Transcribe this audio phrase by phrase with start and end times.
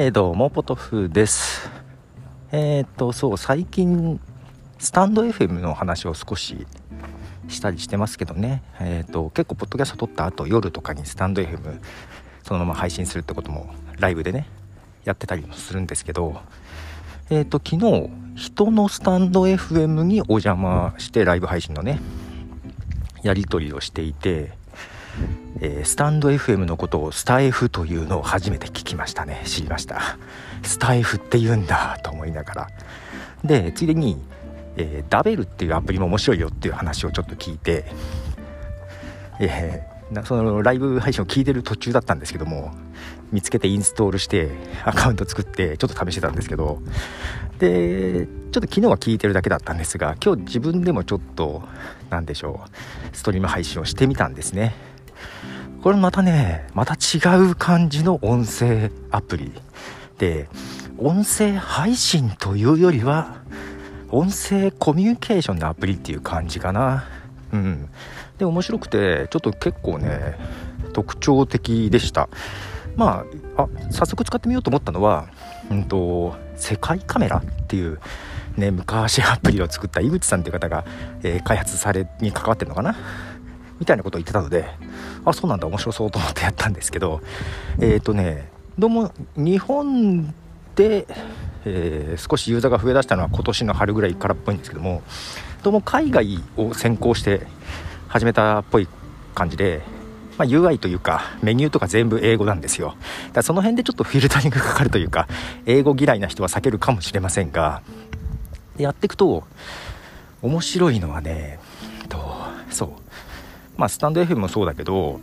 [0.00, 1.68] えー、どうも、ポトフです。
[2.52, 4.20] えっ、と、そう、最近、
[4.78, 6.68] スタンド FM の話を少し
[7.48, 11.80] したりしてますけどね、えっ、と、結構、ポッドキャスト撮った後、夜とかにスタンド FM
[12.44, 14.46] そのまま配信するってことも、ライブでね、
[15.02, 16.42] やってたりもするんですけど、
[17.28, 21.98] えっ、と、昨日、人のスタンド FM にお邪魔して、ライブ配信のね、
[23.24, 24.52] やり取りをしていて、
[25.60, 29.42] えー、スタンド FM のことをスタ F というのを初めて聞きましたね。
[29.44, 30.18] 知りました。
[30.62, 32.68] スタ F って言うんだと思いながら。
[33.44, 34.18] でついでに、
[34.76, 37.84] えー、ダベルっていうアプリも面白いよっていう話をちょっと聞いて、
[39.40, 42.72] えー、そのライブ配信を聞いてる途中だったんですけども
[43.30, 44.50] 見つけてインストールして
[44.84, 46.80] アカウント作ってちょっと試してたんですけど
[47.58, 51.62] でちょっと昨日は聞いてるだけだったんですが今日自分でもちょっと
[52.10, 54.74] 何でしょうストリーム配信をしてみたんですね。
[55.82, 57.18] これまたねまた違
[57.50, 59.52] う感じの音声アプリ。
[60.18, 60.48] で
[60.98, 63.36] 音声配信というよりは
[64.10, 67.04] 音声コミュニケーションのアプリっていう感じかな。
[67.52, 67.88] うん。
[68.38, 70.36] で面白くてちょっと結構ね
[70.92, 72.28] 特徴的でした。
[72.96, 73.24] ま
[73.56, 75.28] ああ早速使ってみようと思ったのは
[75.70, 78.00] うんと世界カメラっていう
[78.56, 80.84] ね昔アプリを作った井口さんっていう方が、
[81.22, 82.96] えー、開発されに関わってるのかな。
[83.80, 84.66] みたいなことを言ってたので
[85.24, 87.20] あそうなんだ面白そうと思ってやったんですけど
[87.80, 88.48] えっ、ー、とね
[88.78, 90.34] どうも日本
[90.74, 91.06] で、
[91.64, 95.02] えー、少しユーザーが増えだしたのは今年の春ぐらいからっぽいんですけども
[95.62, 97.46] どうも海外を先行して
[98.06, 98.88] 始めたっぽい
[99.34, 99.82] 感じで、
[100.38, 102.88] まあ、UI というかメニューとか全部英語なんですよ。
[102.88, 103.00] だか
[103.34, 105.28] らその辺でちょっとフィルタリングかかるというか
[105.66, 107.82] 英語嫌いな人は避けるかもしれませんが
[108.78, 109.44] やっていくと
[110.40, 111.58] 面白いのはね
[112.08, 112.18] と
[112.70, 113.07] そう。
[113.78, 115.20] まあ、スタンド FM もそうだけど、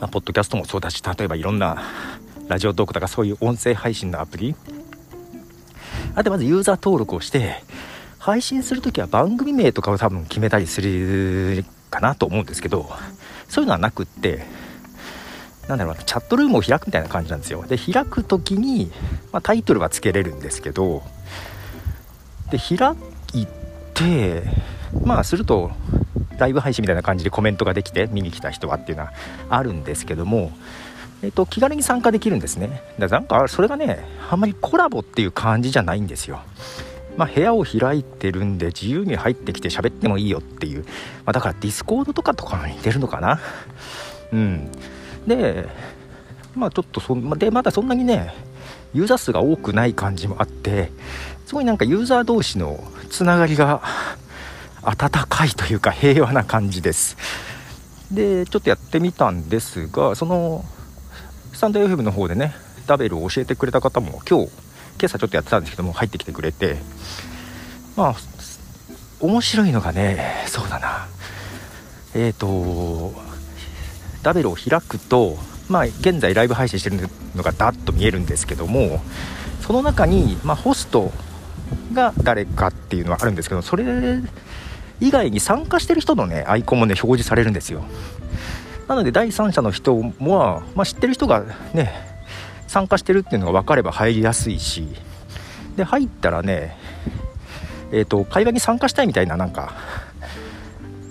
[0.00, 1.82] まあ、ポッドキャストもそうだし例えばいろんな
[2.46, 4.54] ラジオトークとかそういう音声配信のアプリ。
[6.14, 7.62] あとまずユーザー登録をして
[8.18, 12.88] 配信するときは番組名とかを多分決めたりするかなと思うんですけど
[13.48, 14.44] そういうのはなくって
[15.68, 17.64] なんだろうチャットルームを開くみたいな感じなんですよ。
[17.66, 18.90] で開く時に、
[19.32, 21.02] まあ、タイトルはつけれるんですけど
[22.50, 22.96] で開
[23.34, 23.46] い
[23.94, 24.42] て
[25.04, 25.70] まあすると
[26.40, 29.12] ライブ配信みたいな感じでコメントができて見に来た人はっていうのは
[29.48, 30.50] あるんですけども、
[31.22, 32.82] えっと、気軽に参加できるんですね。
[32.98, 36.40] だからなんかそれがねあんまりコラボっていう感じじゃないんですよ。
[37.16, 40.90] まあ、部屋を開いてるんで自由に入ってきて喋ってもいいよっていう、ま
[41.26, 43.40] あ、だからディスコードとかとかに似てるのかな。
[44.32, 44.70] うん。
[45.26, 45.66] で
[46.54, 48.34] まあちょっとそんでまだそんなにね
[48.92, 50.90] ユーザー数が多くない感じもあって
[51.46, 53.82] すごいなんかユーザー同士のつながりが
[54.82, 57.16] 温かいというか平和な感じです。
[58.10, 60.64] でちょっとやってみたんですがその
[61.52, 62.54] スタンド FM の方でね
[62.86, 64.50] ダベルを教えてくれた方も今日
[64.98, 66.76] 今朝ちょっとやってたんですけども入ってきてくれて
[67.96, 68.14] まあ
[69.20, 71.06] 面白いのがねそうだな。
[72.14, 73.12] えっ、ー、と
[74.22, 76.96] ダベルを開くとまあ現在ライブ配信してる
[77.36, 79.00] のがダッと見えるんですけども
[79.60, 81.12] その中に、まあ、ホスト
[81.92, 83.84] が誰かっていうのはあるんですけどそれ
[85.00, 87.84] 以外に参加してる人のねアイコンもね表示されるんですよ。
[88.88, 91.44] なので第三者の人も、まあ、知ってる人が
[91.74, 91.92] ね
[92.66, 94.88] 参加してるっていうのが分かれば入りやすいし
[95.76, 96.76] で入ったらね
[97.92, 99.74] えーと、会話に参加したいみたいななんか、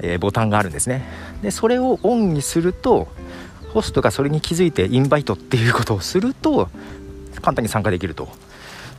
[0.00, 1.04] えー、ボタンがあるんですね。
[1.42, 3.08] でそれをオンにすると
[3.72, 6.68] ホストがそれに気づいてインバイトっていうことをすると
[7.42, 8.28] 簡単に参加できると。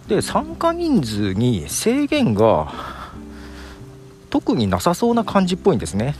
[0.07, 2.73] で参加人数に制限が
[4.29, 6.15] 特になさそうな感じっぽいんですね、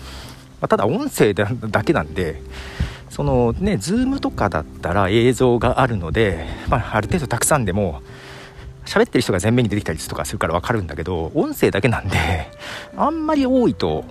[0.62, 1.48] まあ、ただ音声 だ
[1.84, 2.42] けなんで
[3.10, 8.02] そのね Zoom とかだったら映像があるので、まあ、ある程度たくさんでも
[8.86, 12.18] 喋ってる人が前面に出てきたりとかするから分かるんだけど音声だけなんで
[12.98, 14.04] あんまり多いと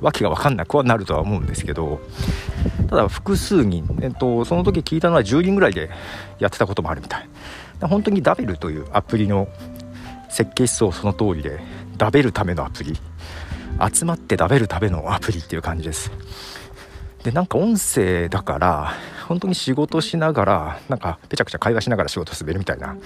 [0.00, 2.00] 訳が分かんなくはなるとは思うんですけど
[2.88, 5.90] ただ複数人、えっと、その時聞いたのは10人ぐらいで
[6.38, 7.28] やってたこともあるみたい。
[7.80, 9.48] 本当にダベルというアプリの
[10.28, 11.60] 設計思想その通りで
[11.98, 12.94] 食べるためのアプリ。
[13.92, 16.10] 集まって食べるためのアプリっていう感じです。
[17.22, 18.92] でなんか音声だから
[19.26, 22.96] 本当に仕事しながらなんかぺちゃくちゃ会話しながら仕事するみたいな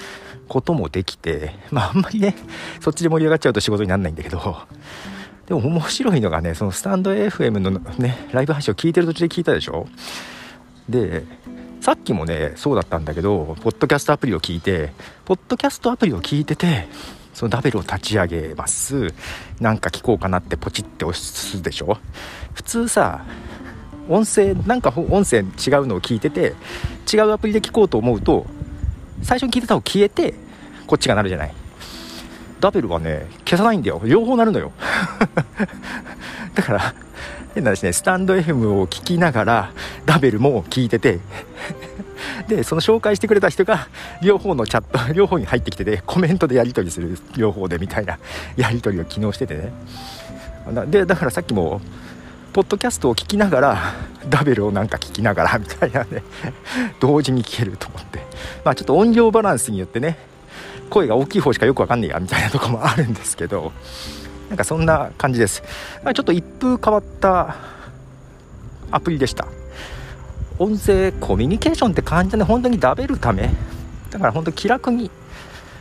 [0.49, 2.35] こともできてまああんまりね
[2.81, 4.57] そっちで盛り上がっちゃうと仕事にならないんだけど
[5.47, 9.87] でも面白いのがねそのスタンド FM のねライブ配信を聞いてる途中で聞いたでしょ？
[10.89, 11.25] で
[11.81, 14.93] さっきもねそうだったんだけどポッドキャストアプリを聞いて
[15.27, 16.89] ポッドキャストアプリを聞いてて
[17.39, 19.15] そのダベルを立ち上げます。
[19.61, 21.97] なんか聞こうかなってポチって押すでしょ？
[22.53, 23.25] 普通さ
[24.09, 26.57] 音声なんか音声違うのを聞いてて
[27.13, 28.45] 違うアプリで聞こうと思うと
[29.23, 30.35] 最初に聞いてた方消えて
[30.89, 31.55] こっちがなるじゃない。
[32.59, 34.03] ダベルはね消さないんだよ。
[34.05, 34.73] 両方なるのよ。
[36.57, 36.93] だから
[37.55, 39.73] 変なですねスタンド FM を聞きながら
[40.07, 41.21] ダベルも聞いてて
[42.47, 43.89] でその紹介してくれた人が
[44.23, 48.19] 両方のチャット 両方に入ってきててコメントでやり取りする両方でみたいな
[48.57, 49.73] やり取りを機能しててね。
[50.89, 51.81] でだからさっきも
[52.53, 53.79] ポッドキャストを聞きながら
[54.29, 56.23] ダベルをなんか聞きながらみたいなね
[57.01, 58.23] 同時に聞けると思って。
[58.65, 60.19] まあちょっと音量バランスによってね
[60.91, 63.73] 声が大きい方しかよくわかんねえやみたいなとこもあるんですけど
[64.49, 65.63] なんかそんな感じです、
[66.03, 67.57] ま、ちょっと一風変わった
[68.91, 69.47] アプリでした。
[70.59, 73.51] 音声コミュニケーションって感じで本当にダベるため。
[74.11, 75.11] だから本当気楽に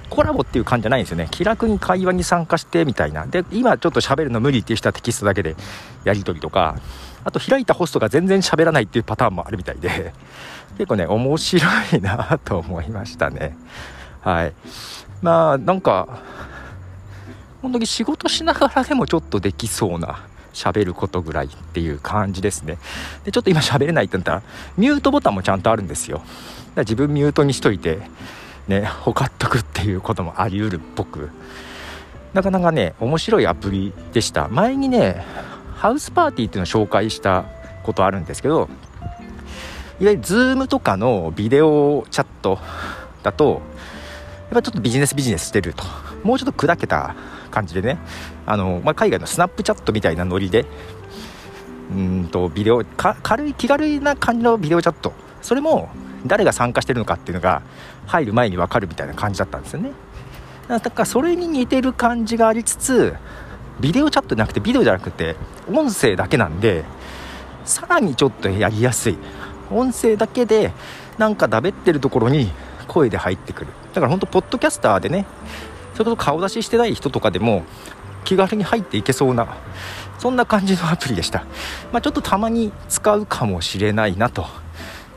[0.10, 1.28] コラボっていう感じじゃないんですよね。
[1.32, 3.26] 気楽に会話に参加してみたいな。
[3.26, 5.56] で今ちょっと喋るの無理っていう人はテキストだけで
[6.04, 6.78] やり取りとか
[7.24, 10.14] あと開いたホストが全然喋らないっていうパターンもあるみたいで。
[10.78, 13.58] 結構ね面白いなと思いましたね。
[14.22, 14.54] はい。
[15.22, 16.08] まあなんか
[17.62, 20.20] 本当に仕事しながらでもちょっとできそうな
[20.58, 22.78] 喋ることぐらいっていう感じですね。
[23.24, 24.42] でちょっと今喋れないってなったら
[24.78, 26.18] ミュートボタンもちゃんとあるんですよ。
[26.18, 26.30] だか
[26.76, 28.00] ら自分ミュートにしといて
[28.68, 31.30] ねほかっとくっていうこともありうるっぽく。
[32.34, 34.48] なかなかね面白いアプリでした。
[34.50, 35.24] 前にね
[35.76, 37.46] ハウスパーティーっていうのを紹介した
[37.84, 38.68] ことあるんですけど
[40.00, 42.60] いわゆる Zoom とかのビデオチャット
[43.24, 43.62] だと
[44.50, 45.84] やっぱちょっとビジネスビジネスしてると。
[46.28, 47.16] もうちょっと砕けた
[47.50, 47.98] 感じでね。
[48.46, 50.66] あの、まあ、海外のスナップチャットみたいなノリで。
[51.90, 52.84] うんとビデオ
[53.24, 55.14] 軽い気軽な感じのビデオチャット。
[55.42, 55.90] それも
[56.26, 57.62] 誰が参加してるのかっていうのが
[58.08, 59.92] 入る前に分かるみたいな感じだったんですよね。
[60.68, 63.16] だからそれに似てる感じがありつつ
[63.80, 65.38] ビデオチャットじゃなくてビデオじゃなくて
[65.72, 66.84] 音声だけなんで
[67.64, 69.18] さらにちょっとやりやすい。
[69.72, 70.74] 音声だけで
[71.18, 72.52] なんかだべってるところに
[72.88, 73.68] 声で入ってくる。
[73.94, 75.26] だから本当ポッドキャスターでね
[75.98, 77.64] それこそ顔出ししてない人とかでも
[78.24, 79.58] 気軽に入っていけそうな
[80.20, 81.46] そんな感じのアプリでした、
[81.92, 84.46] まあ、ちょっとたまに使うかもしれないなと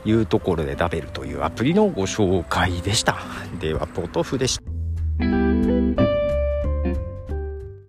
[0.05, 3.17] いうところでダベルというアプリのご紹介でした。
[3.59, 4.59] ではポトフでし
[5.19, 5.50] た。